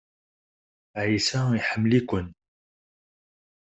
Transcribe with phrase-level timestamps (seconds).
[1.05, 2.27] Ɛisa iḥemmel-iken.